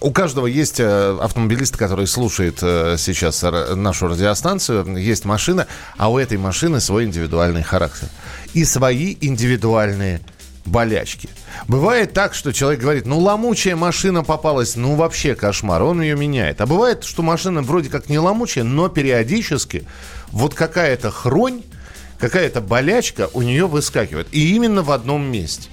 [0.00, 6.18] У каждого есть э, автомобилист, который слушает э, сейчас нашу радиостанцию, есть машина, а у
[6.18, 8.08] этой машины свой индивидуальный характер.
[8.54, 10.20] И свои индивидуальные
[10.64, 11.28] болячки.
[11.68, 16.60] Бывает так, что человек говорит, ну ломучая машина попалась, ну вообще кошмар, он ее меняет.
[16.60, 19.86] А бывает, что машина вроде как не ломучая, но периодически
[20.28, 21.62] вот какая-то хронь,
[22.18, 24.28] какая-то болячка у нее выскакивает.
[24.32, 25.68] И именно в одном месте.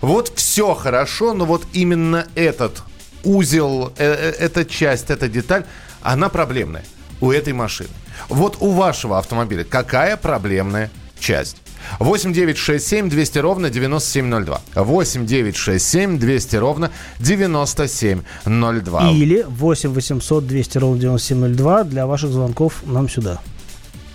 [0.00, 2.82] Вот все хорошо, но вот именно этот
[3.24, 5.64] узел, э -э эта часть, эта деталь,
[6.02, 6.84] она проблемная
[7.20, 7.88] у этой машины.
[8.28, 11.56] Вот у вашего автомобиля какая проблемная часть?
[11.98, 14.60] 8 9 6 7 200 ровно 9702.
[14.74, 19.10] 8 9 6 7 200 ровно 9702.
[19.10, 23.40] Или 8 800 200 ровно 9702 для ваших звонков нам сюда.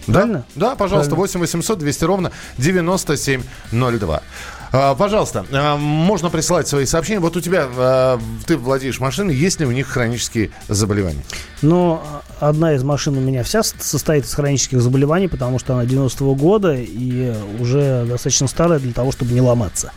[0.07, 0.45] Да, Правильно?
[0.55, 1.39] Да, пожалуйста, Правильно.
[1.39, 4.21] 8 800 200 ровно 9702.
[4.71, 7.19] А, пожалуйста, а, можно присылать свои сообщения.
[7.19, 11.23] Вот у тебя, а, ты владеешь машиной, есть ли у них хронические заболевания?
[11.61, 12.01] Ну,
[12.39, 16.75] одна из машин у меня вся состоит из хронических заболеваний, потому что она 90-го года
[16.75, 19.91] и уже достаточно старая для того, чтобы не ломаться.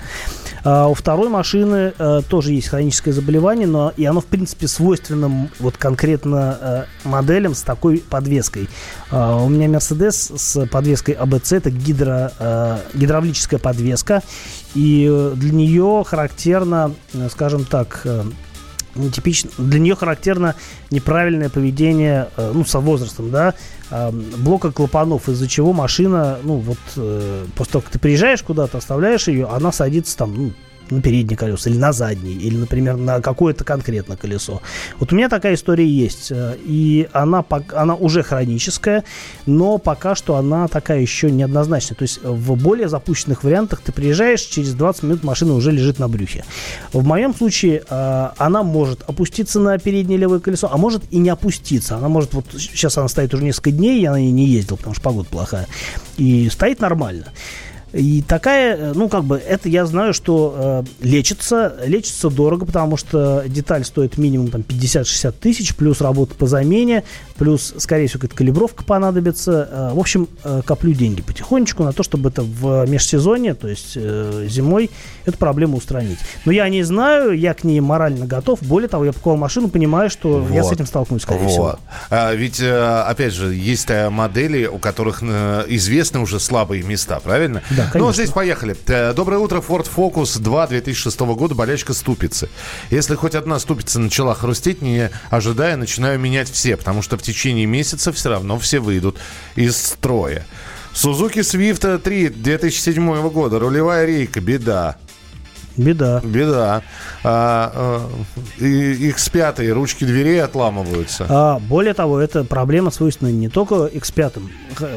[0.65, 5.51] А у второй машины а, тоже есть хроническое заболевание, но и оно, в принципе, свойственно
[5.59, 8.69] вот конкретно а, моделям с такой подвеской.
[9.11, 14.23] А, у меня Mercedes с подвеской ABC, это гидро, а, гидравлическая подвеска,
[14.75, 16.95] и для нее характерно,
[17.31, 18.07] скажем так,
[18.95, 20.55] нетипично, для нее характерно
[20.91, 23.55] неправильное поведение, э, ну, со возрастом, да,
[24.39, 29.29] блока клапанов, из-за чего машина, ну, вот, э, после того, как ты приезжаешь куда-то, оставляешь
[29.29, 30.53] ее, она садится там, ну,
[30.93, 34.63] на переднее колесо, или на заднее, или, например, на какое-то конкретно колесо.
[34.99, 39.05] Вот у меня такая история есть, э, и она, она уже хроническая,
[39.47, 41.97] но пока что она такая еще неоднозначная.
[41.97, 46.09] То есть в более запущенных вариантах ты приезжаешь, через 20 минут машина уже лежит на
[46.09, 46.45] брюхе.
[46.93, 51.31] В моем случае э, она может опуститься на переднее левое колесо, а может и не
[51.31, 51.97] опуститься.
[51.97, 54.95] Она может, вот сейчас она стоит уже несколько дней, я на ней не ездил, потому
[54.95, 55.67] что погода плохая,
[56.17, 57.27] и стоит нормально.
[57.93, 63.45] И такая, ну, как бы, это я знаю, что э, лечится, лечится дорого, потому что
[63.47, 67.05] деталь стоит минимум там 50-60 тысяч, плюс работа по замене,
[67.37, 69.69] плюс, скорее всего, какая-то калибровка понадобится.
[69.71, 73.93] Э, в общем, э, коплю деньги потихонечку на то, чтобы это в межсезонье, то есть
[73.97, 74.91] э, зимой,
[75.27, 76.19] эту проблему устранить.
[76.45, 78.63] Но я не знаю, я к ней морально готов.
[78.63, 80.55] Более того, я покупал машину, понимаю, что вот.
[80.55, 81.51] я с этим столкнусь, скорее вот.
[81.51, 81.79] всего.
[82.11, 87.63] А, ведь, э, опять же, есть модели, у которых э, известны уже слабые места, правильно?
[87.71, 87.82] Да.
[87.93, 88.77] Да, Ну, здесь поехали.
[88.87, 92.49] Э, доброе утро, Ford Focus 2 2006 года, болячка ступицы.
[92.91, 97.67] Если хоть одна ступица начала хрустеть, не ожидая, начинаю менять все, потому что в течение
[97.67, 99.19] месяца все равно все выйдут
[99.57, 100.47] из строя.
[100.95, 104.97] Suzuki Swift 3 2007 года, рулевая рейка, беда.
[105.77, 106.21] Беда.
[106.23, 106.83] Беда.
[107.25, 108.11] А, а,
[108.61, 111.27] X5, ручки дверей отламываются.
[111.29, 114.43] А, более того, это проблема свойственна не только X5,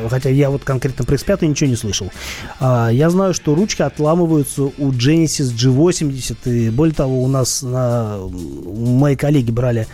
[0.09, 2.11] хотя я вот конкретно про X5 ничего не слышал.
[2.59, 8.17] А, я знаю, что ручки отламываются у Genesis G80, и более того, у нас на,
[8.27, 9.87] мои коллеги брали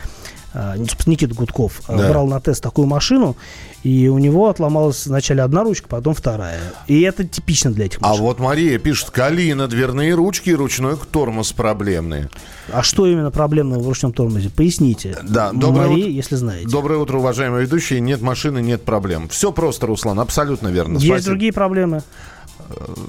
[0.54, 2.10] а, Никита Гудков а, да.
[2.10, 3.38] брал на тест такую машину,
[3.84, 6.60] и у него отломалась вначале одна ручка, потом вторая.
[6.88, 8.22] И это типично для этих а машин.
[8.22, 12.30] А вот Мария пишет, Калина, дверные ручки и ручной тормоз проблемные.
[12.72, 14.50] А что именно проблемное в ручном тормозе?
[14.50, 15.18] Поясните.
[15.24, 16.12] Да, доброе Мария, ут...
[16.12, 16.68] если знаете.
[16.68, 18.02] Доброе утро, уважаемые ведущие.
[18.02, 19.30] Нет машины, нет проблем.
[19.30, 20.96] Все просто, Руслан, абсолютно верно.
[20.96, 21.30] Есть Спасибо.
[21.30, 22.04] другие проблемы.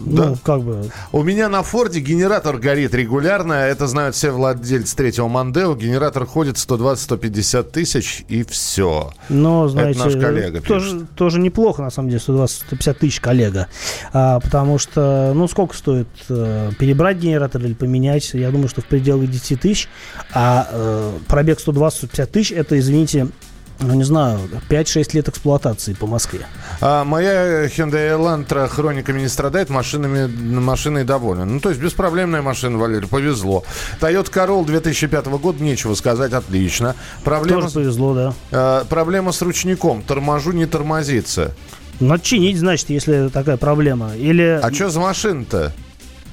[0.06, 0.28] Да.
[0.30, 0.90] Ну, как бы.
[1.12, 3.52] У меня на Форде генератор горит регулярно.
[3.52, 5.74] Это знают все владельцы третьего Мандео.
[5.74, 9.12] Генератор ходит 120-150 тысяч и все.
[9.28, 11.10] Но, знаете, Это наш коллега тоже, пишет.
[11.14, 13.68] тоже неплохо, на самом деле, 120-150 тысяч коллега.
[14.12, 18.34] А, потому что, ну, сколько стоит э, перебрать генератор или поменять?
[18.34, 19.88] Я думаю, что в пределах 10 тысяч.
[20.32, 23.28] А э, пробег 120-150 тысяч, это, извините,
[23.80, 26.46] ну, не знаю, 5-6 лет эксплуатации по Москве.
[26.80, 31.54] А моя Hyundai Elantra хрониками не страдает, машинами, машиной доволен.
[31.54, 33.64] Ну, то есть беспроблемная машина, Валерий, повезло.
[34.00, 36.94] Toyota Corolla 2005 года, нечего сказать, отлично.
[37.24, 38.34] Проблема, Тоже повезло, да.
[38.50, 41.54] А, проблема с ручником, торможу, не тормозится.
[42.00, 44.16] Надо чинить, значит, если такая проблема.
[44.16, 44.60] Или...
[44.62, 45.72] А что за машина-то?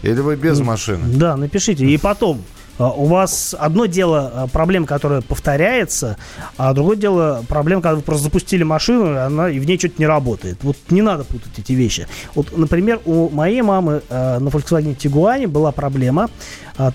[0.01, 1.03] Или вы без машины?
[1.15, 1.85] Да, напишите.
[1.85, 2.41] И потом,
[2.79, 6.17] у вас одно дело а, проблема, которая повторяется,
[6.57, 9.95] а другое дело проблема, когда вы просто запустили машину, и, она, и в ней что-то
[9.97, 10.57] не работает.
[10.61, 12.07] Вот не надо путать эти вещи.
[12.35, 16.29] Вот, например, у моей мамы э, на Volkswagen Tiguan была проблема.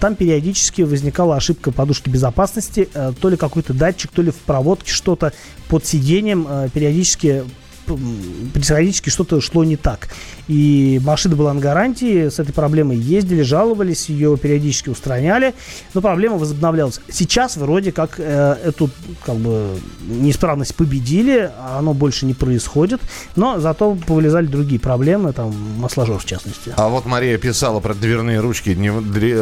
[0.01, 2.89] Там периодически возникала ошибка подушки безопасности.
[3.21, 5.35] То ли какой-то датчик, то ли в проводке что-то
[5.69, 7.45] под сиденьем периодически
[7.85, 10.09] периодически что-то шло не так.
[10.49, 15.55] И машина была на гарантии, с этой проблемой ездили, жаловались, ее периодически устраняли,
[15.95, 17.01] но проблема возобновлялась.
[17.09, 18.91] Сейчас вроде как э, эту
[19.25, 23.01] как бы неисправность победили, а оно больше не происходит,
[23.37, 26.73] но зато повылезали другие проблемы, там масложор в частности.
[26.77, 28.77] А вот Мария писала про дверные ручки,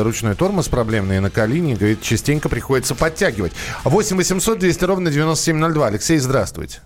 [0.00, 3.52] ручной тормоз проблемный на колени, говорит, частенько приходится подтягивать.
[3.84, 5.86] 8 800 200 ровно 9702.
[5.86, 6.80] Алексей, здравствуйте.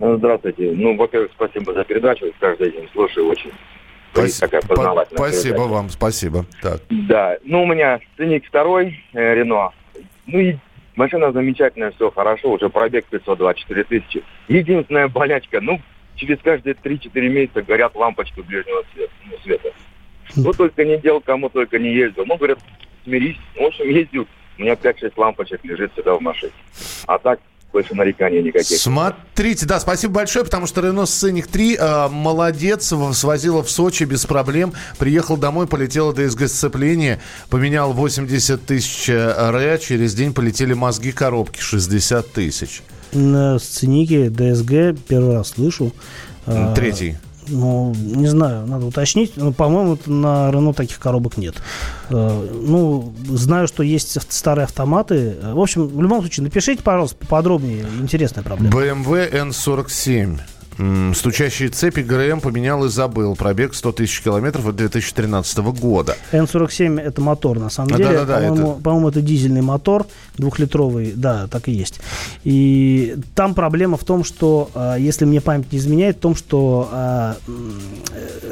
[0.00, 0.72] Ну, здравствуйте.
[0.72, 2.24] Ну, во-первых, спасибо за передачу.
[2.40, 3.52] Каждый день слушаю очень.
[4.12, 5.72] Спасибо, такая познавательная спасибо передача.
[5.72, 6.46] вам, спасибо.
[6.62, 6.80] Так.
[6.88, 9.72] Да, ну, у меня ценник второй, э, Рено.
[10.26, 10.56] Ну, и
[10.96, 14.24] машина замечательная, все хорошо, уже пробег 524 тысячи.
[14.48, 15.80] Единственная болячка, ну,
[16.16, 19.12] через каждые 3-4 месяца горят лампочки ближнего света.
[19.30, 19.68] Ну, света.
[20.30, 22.24] Что только не делал, кому только не ездил.
[22.24, 22.58] Ну, говорят,
[23.04, 23.36] смирись.
[23.54, 24.26] В общем, ездил.
[24.58, 26.52] У меня 5-6 лампочек лежит всегда в машине.
[27.06, 27.40] А так,
[27.72, 28.78] больше нареканий никаких.
[28.78, 34.26] Смотрите, да, спасибо большое, потому что Рено Сценик 3 э, молодец, свозила в Сочи без
[34.26, 41.60] проблем, приехал домой, полетела ДСГ сцепление, поменял 80 тысяч РЭ, через день полетели мозги коробки
[41.60, 42.82] 60 тысяч.
[43.12, 45.92] На сценике ДСГ первый раз слышу.
[46.46, 47.16] А, Третий.
[47.50, 49.36] Ну, не знаю, надо уточнить.
[49.36, 51.56] Но, по-моему, на Рено таких коробок нет.
[52.08, 55.36] Э, ну, знаю, что есть старые автоматы.
[55.42, 57.84] В общем, в любом случае, напишите, пожалуйста, поподробнее.
[58.00, 58.74] Интересная проблема.
[58.74, 60.38] BMW N47.
[61.14, 63.36] Стучащие цепи ГРМ поменял и забыл.
[63.36, 66.16] Пробег 100 тысяч километров от 2013 года.
[66.32, 68.04] Н-47 это мотор, на самом деле.
[68.04, 68.82] Да, да, да, по-моему, это...
[68.82, 71.12] по-моему, это дизельный мотор, двухлитровый.
[71.14, 72.00] Да, так и есть.
[72.44, 76.88] И там проблема в том, что, а, если мне память не изменяет, в том, что
[76.92, 77.36] а,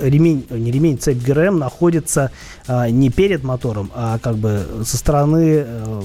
[0.00, 2.30] ремень, не ремень, цепь ГРМ находится
[2.66, 6.02] а, не перед мотором, а как бы со стороны э,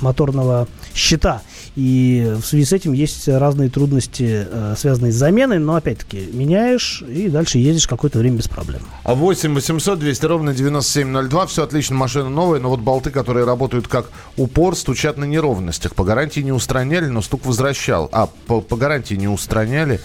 [0.00, 1.42] моторного щита.
[1.74, 7.02] И в связи с этим есть разные трудности, э, связанные с заменой, но опять-таки меняешь
[7.08, 8.82] и дальше ездишь какое-то время без проблем.
[9.04, 13.88] А 8 800 200 ровно 9702, все отлично, машина новая, но вот болты, которые работают
[13.88, 15.94] как упор, стучат на неровностях.
[15.94, 18.08] По гарантии не устраняли, но стук возвращал.
[18.12, 20.00] А, по, по гарантии не устраняли.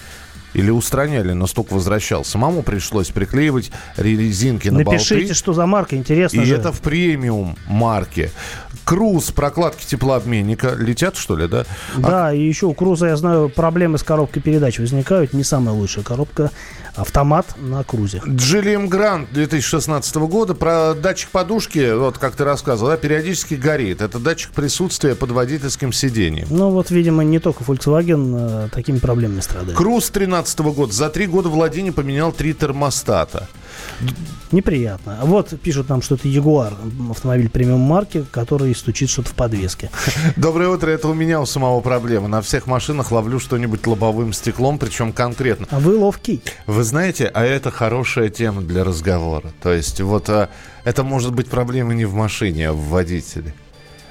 [0.54, 2.24] или устраняли, но стук возвращал.
[2.26, 5.34] Самому пришлось приклеивать резинки на Напишите, болты.
[5.36, 6.56] что за марка, интересно И же.
[6.56, 8.32] это в премиум марке.
[8.86, 10.76] Круз, прокладки теплообменника.
[10.78, 11.66] Летят, что ли, да?
[11.98, 15.34] А Да, и еще у Круза, я знаю, проблемы с коробкой передач возникают.
[15.34, 16.52] Не самая лучшая коробка.
[16.96, 18.24] Автомат на Крузе.
[18.28, 24.02] Джиллиан Грант 2016 года про датчик подушки, вот как ты рассказывал, да, периодически горит.
[24.02, 26.48] Это датчик присутствия под водительским сиденьем.
[26.50, 29.78] Ну вот, видимо, не только Volkswagen э, такими проблемами страдает.
[29.78, 30.92] Круз 13 года.
[30.92, 33.48] За три года владения поменял три термостата.
[34.52, 35.20] Неприятно.
[35.24, 36.74] Вот пишут нам, что это Ягуар,
[37.10, 39.90] автомобиль премиум марки, который стучит что-то в подвеске.
[40.36, 42.28] Доброе утро, это у меня у самого проблема.
[42.28, 45.68] На всех машинах ловлю что-нибудь лобовым стеклом, причем конкретно.
[45.70, 46.42] А вы ловкий.
[46.66, 49.52] Вы знаете, а это хорошая тема для разговора.
[49.62, 50.50] То есть вот а,
[50.84, 53.54] это может быть проблема не в машине, а в водителе.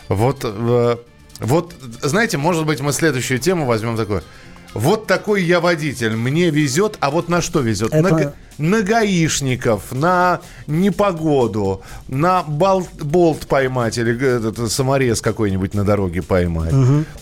[0.08, 0.96] Вот, э,
[1.40, 4.22] вот, знаете, может быть, мы следующую тему возьмем такое.
[4.76, 7.92] Вот такой я водитель, мне везет, а вот на что везет?
[7.92, 15.84] Это- На, на гаишников, на непогоду, на болт, болт поймать или этот, саморез какой-нибудь на
[15.84, 16.72] дороге поймать.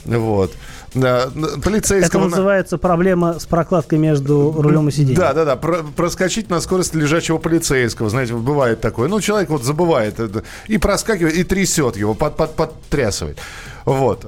[0.05, 0.53] Вот.
[0.95, 2.23] Да, Это полицейского...
[2.25, 5.17] на- называется проблема с прокладкой между рулем и сиденьем.
[5.17, 5.57] да, да, да.
[5.57, 8.09] Про- проскочить на скорость лежачего полицейского.
[8.11, 9.09] Знаете, бывает такое.
[9.09, 13.39] Ну, человек вот забывает это, и проскакивает, и трясет его, под, под, подтрясывает.
[13.85, 14.25] Вот.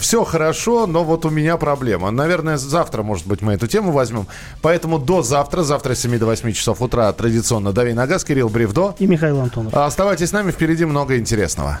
[0.00, 2.10] все хорошо, но вот у меня проблема.
[2.10, 4.26] Наверное, завтра, может быть, мы эту тему возьмем.
[4.60, 8.48] Поэтому до завтра, завтра с 7 до 8 часов утра традиционно Дави на газ, Кирилл
[8.48, 8.94] Бревдо.
[8.98, 9.72] И Михаил Антонов.
[9.74, 11.80] Оставайтесь с нами, впереди много интересного.